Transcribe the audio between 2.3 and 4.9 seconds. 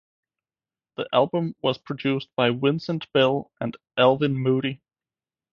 by Vincent Bell and Alvin Moody.